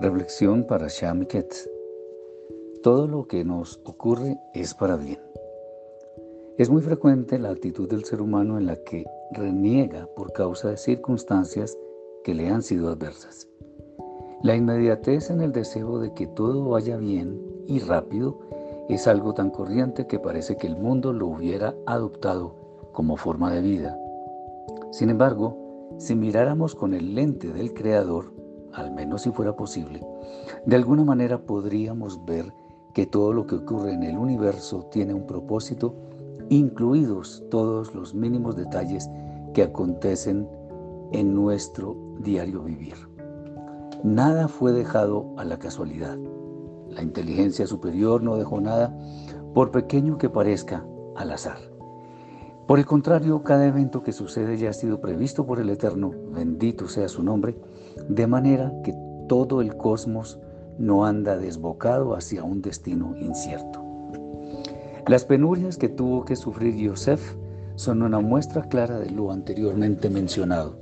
Reflexión 0.00 0.64
para 0.64 0.88
Shamiket. 0.88 1.54
Todo 2.82 3.06
lo 3.06 3.28
que 3.28 3.44
nos 3.44 3.80
ocurre 3.84 4.36
es 4.52 4.74
para 4.74 4.96
bien. 4.96 5.20
Es 6.58 6.68
muy 6.68 6.82
frecuente 6.82 7.38
la 7.38 7.50
actitud 7.50 7.88
del 7.88 8.04
ser 8.04 8.20
humano 8.20 8.58
en 8.58 8.66
la 8.66 8.74
que 8.74 9.04
reniega 9.30 10.08
por 10.16 10.32
causa 10.32 10.70
de 10.70 10.76
circunstancias 10.76 11.78
que 12.24 12.34
le 12.34 12.48
han 12.48 12.62
sido 12.62 12.88
adversas. 12.88 13.48
La 14.42 14.56
inmediatez 14.56 15.30
en 15.30 15.40
el 15.40 15.52
deseo 15.52 16.00
de 16.00 16.12
que 16.12 16.26
todo 16.26 16.68
vaya 16.70 16.96
bien 16.96 17.40
y 17.68 17.78
rápido 17.78 18.40
es 18.88 19.06
algo 19.06 19.32
tan 19.32 19.50
corriente 19.50 20.08
que 20.08 20.18
parece 20.18 20.56
que 20.56 20.66
el 20.66 20.76
mundo 20.76 21.12
lo 21.12 21.28
hubiera 21.28 21.76
adoptado 21.86 22.56
como 22.92 23.16
forma 23.16 23.52
de 23.52 23.60
vida. 23.60 23.96
Sin 24.90 25.08
embargo, 25.08 25.56
si 25.98 26.16
miráramos 26.16 26.74
con 26.74 26.94
el 26.94 27.14
lente 27.14 27.52
del 27.52 27.72
Creador, 27.72 28.32
al 28.74 28.92
menos 28.92 29.22
si 29.22 29.30
fuera 29.30 29.56
posible, 29.56 30.00
de 30.66 30.76
alguna 30.76 31.04
manera 31.04 31.38
podríamos 31.38 32.24
ver 32.24 32.52
que 32.92 33.06
todo 33.06 33.32
lo 33.32 33.46
que 33.46 33.56
ocurre 33.56 33.92
en 33.92 34.02
el 34.02 34.16
universo 34.16 34.88
tiene 34.90 35.14
un 35.14 35.26
propósito, 35.26 35.94
incluidos 36.48 37.42
todos 37.50 37.94
los 37.94 38.14
mínimos 38.14 38.56
detalles 38.56 39.10
que 39.52 39.62
acontecen 39.62 40.48
en 41.12 41.34
nuestro 41.34 41.96
diario 42.20 42.62
vivir. 42.62 42.94
Nada 44.02 44.48
fue 44.48 44.72
dejado 44.72 45.32
a 45.36 45.44
la 45.44 45.58
casualidad. 45.58 46.18
La 46.90 47.02
inteligencia 47.02 47.66
superior 47.66 48.22
no 48.22 48.36
dejó 48.36 48.60
nada, 48.60 48.96
por 49.54 49.70
pequeño 49.70 50.18
que 50.18 50.28
parezca, 50.28 50.84
al 51.16 51.30
azar. 51.32 51.73
Por 52.66 52.78
el 52.78 52.86
contrario, 52.86 53.42
cada 53.42 53.66
evento 53.66 54.02
que 54.02 54.12
sucede 54.12 54.56
ya 54.56 54.70
ha 54.70 54.72
sido 54.72 55.00
previsto 55.00 55.44
por 55.44 55.60
el 55.60 55.68
Eterno, 55.68 56.12
bendito 56.32 56.88
sea 56.88 57.08
su 57.08 57.22
nombre, 57.22 57.56
de 58.08 58.26
manera 58.26 58.72
que 58.82 58.94
todo 59.28 59.60
el 59.60 59.76
cosmos 59.76 60.38
no 60.78 61.04
anda 61.04 61.36
desbocado 61.36 62.14
hacia 62.14 62.42
un 62.42 62.62
destino 62.62 63.16
incierto. 63.18 63.84
Las 65.06 65.26
penurias 65.26 65.76
que 65.76 65.90
tuvo 65.90 66.24
que 66.24 66.36
sufrir 66.36 66.74
Yosef 66.76 67.36
son 67.76 68.02
una 68.02 68.20
muestra 68.20 68.62
clara 68.62 68.98
de 68.98 69.10
lo 69.10 69.30
anteriormente 69.30 70.08
mencionado, 70.08 70.78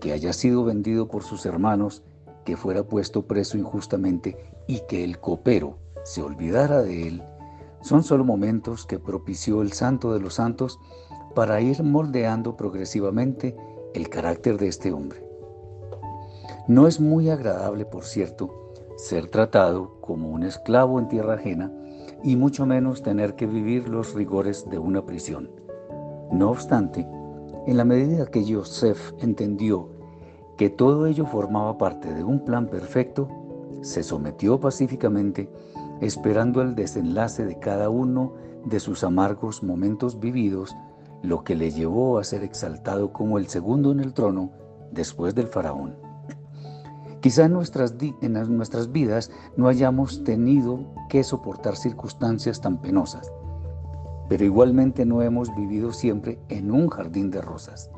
que 0.00 0.12
haya 0.12 0.32
sido 0.32 0.64
vendido 0.64 1.08
por 1.08 1.22
sus 1.24 1.44
hermanos, 1.44 2.02
que 2.46 2.56
fuera 2.56 2.84
puesto 2.84 3.26
preso 3.26 3.58
injustamente 3.58 4.38
y 4.66 4.80
que 4.88 5.04
el 5.04 5.18
copero 5.18 5.76
se 6.04 6.22
olvidara 6.22 6.82
de 6.82 7.08
él, 7.08 7.22
son 7.82 8.02
solo 8.02 8.24
momentos 8.24 8.86
que 8.86 8.98
propició 8.98 9.62
el 9.62 9.72
Santo 9.72 10.12
de 10.12 10.20
los 10.20 10.34
Santos 10.34 10.80
para 11.34 11.60
ir 11.60 11.82
moldeando 11.82 12.56
progresivamente 12.56 13.56
el 13.94 14.08
carácter 14.08 14.58
de 14.58 14.68
este 14.68 14.92
hombre. 14.92 15.24
No 16.68 16.86
es 16.86 17.00
muy 17.00 17.28
agradable, 17.28 17.84
por 17.84 18.04
cierto, 18.04 18.72
ser 18.96 19.28
tratado 19.28 20.00
como 20.00 20.28
un 20.30 20.44
esclavo 20.44 20.98
en 20.98 21.08
tierra 21.08 21.34
ajena 21.34 21.72
y 22.22 22.36
mucho 22.36 22.66
menos 22.66 23.02
tener 23.02 23.34
que 23.34 23.46
vivir 23.46 23.88
los 23.88 24.14
rigores 24.14 24.68
de 24.70 24.78
una 24.78 25.04
prisión. 25.04 25.50
No 26.30 26.50
obstante, 26.50 27.06
en 27.66 27.76
la 27.76 27.84
medida 27.84 28.26
que 28.26 28.44
Joseph 28.44 29.12
entendió 29.20 29.88
que 30.56 30.70
todo 30.70 31.06
ello 31.06 31.26
formaba 31.26 31.78
parte 31.78 32.12
de 32.12 32.22
un 32.22 32.44
plan 32.44 32.68
perfecto, 32.68 33.28
se 33.80 34.02
sometió 34.02 34.60
pacíficamente, 34.60 35.50
esperando 36.02 36.62
el 36.62 36.74
desenlace 36.74 37.46
de 37.46 37.58
cada 37.60 37.88
uno 37.88 38.34
de 38.64 38.80
sus 38.80 39.04
amargos 39.04 39.62
momentos 39.62 40.18
vividos 40.18 40.76
lo 41.22 41.44
que 41.44 41.54
le 41.54 41.70
llevó 41.70 42.18
a 42.18 42.24
ser 42.24 42.42
exaltado 42.42 43.12
como 43.12 43.38
el 43.38 43.46
segundo 43.46 43.92
en 43.92 44.00
el 44.00 44.12
trono 44.12 44.50
después 44.90 45.34
del 45.36 45.46
faraón. 45.46 45.94
Quizá 47.20 47.44
en 47.44 47.52
nuestras, 47.52 47.94
en 48.20 48.56
nuestras 48.56 48.90
vidas 48.90 49.30
no 49.56 49.68
hayamos 49.68 50.24
tenido 50.24 50.92
que 51.08 51.22
soportar 51.22 51.76
circunstancias 51.76 52.60
tan 52.60 52.82
penosas, 52.82 53.32
pero 54.28 54.44
igualmente 54.44 55.06
no 55.06 55.22
hemos 55.22 55.54
vivido 55.54 55.92
siempre 55.92 56.40
en 56.48 56.72
un 56.72 56.88
jardín 56.88 57.30
de 57.30 57.40
rosas. 57.40 57.92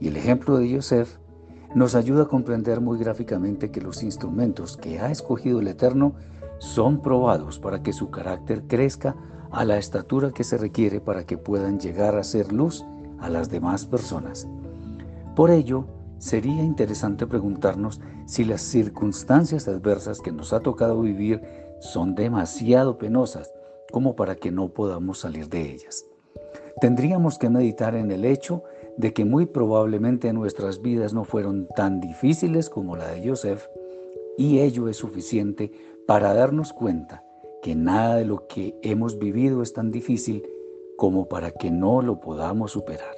Y 0.00 0.08
el 0.08 0.16
ejemplo 0.16 0.58
de 0.58 0.74
Joseph 0.74 1.18
nos 1.76 1.94
ayuda 1.94 2.24
a 2.24 2.28
comprender 2.28 2.80
muy 2.80 2.98
gráficamente 2.98 3.70
que 3.70 3.80
los 3.80 4.02
instrumentos 4.02 4.76
que 4.76 4.98
ha 4.98 5.12
escogido 5.12 5.60
el 5.60 5.68
Eterno 5.68 6.14
son 6.60 7.00
probados 7.00 7.58
para 7.58 7.82
que 7.82 7.92
su 7.92 8.10
carácter 8.10 8.62
crezca 8.68 9.16
a 9.50 9.64
la 9.64 9.78
estatura 9.78 10.30
que 10.30 10.44
se 10.44 10.58
requiere 10.58 11.00
para 11.00 11.24
que 11.24 11.36
puedan 11.36 11.80
llegar 11.80 12.16
a 12.16 12.22
ser 12.22 12.52
luz 12.52 12.84
a 13.18 13.28
las 13.28 13.50
demás 13.50 13.86
personas. 13.86 14.46
Por 15.34 15.50
ello, 15.50 15.86
sería 16.18 16.62
interesante 16.62 17.26
preguntarnos 17.26 18.00
si 18.26 18.44
las 18.44 18.60
circunstancias 18.60 19.66
adversas 19.66 20.20
que 20.20 20.32
nos 20.32 20.52
ha 20.52 20.60
tocado 20.60 21.00
vivir 21.00 21.40
son 21.80 22.14
demasiado 22.14 22.98
penosas 22.98 23.50
como 23.90 24.14
para 24.14 24.36
que 24.36 24.50
no 24.50 24.68
podamos 24.68 25.18
salir 25.18 25.48
de 25.48 25.72
ellas. 25.72 26.04
Tendríamos 26.80 27.38
que 27.38 27.50
meditar 27.50 27.94
en 27.94 28.10
el 28.10 28.24
hecho 28.24 28.62
de 28.98 29.12
que 29.12 29.24
muy 29.24 29.46
probablemente 29.46 30.32
nuestras 30.32 30.82
vidas 30.82 31.14
no 31.14 31.24
fueron 31.24 31.66
tan 31.74 32.00
difíciles 32.00 32.68
como 32.68 32.96
la 32.96 33.08
de 33.08 33.28
Joseph 33.28 33.66
y 34.36 34.60
ello 34.60 34.88
es 34.88 34.96
suficiente 34.96 35.72
para 36.06 36.34
darnos 36.34 36.72
cuenta 36.72 37.24
que 37.62 37.74
nada 37.74 38.16
de 38.16 38.24
lo 38.24 38.46
que 38.46 38.74
hemos 38.82 39.18
vivido 39.18 39.62
es 39.62 39.72
tan 39.72 39.90
difícil 39.90 40.42
como 40.96 41.28
para 41.28 41.50
que 41.50 41.70
no 41.70 42.02
lo 42.02 42.20
podamos 42.20 42.72
superar. 42.72 43.14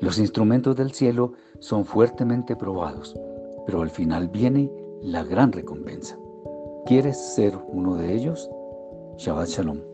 Los 0.00 0.18
instrumentos 0.18 0.76
del 0.76 0.92
cielo 0.92 1.32
son 1.58 1.84
fuertemente 1.84 2.56
probados, 2.56 3.14
pero 3.66 3.82
al 3.82 3.90
final 3.90 4.28
viene 4.28 4.70
la 5.02 5.24
gran 5.24 5.52
recompensa. 5.52 6.18
¿Quieres 6.86 7.18
ser 7.34 7.56
uno 7.68 7.96
de 7.96 8.14
ellos? 8.14 8.50
Shabbat 9.16 9.48
Shalom. 9.48 9.93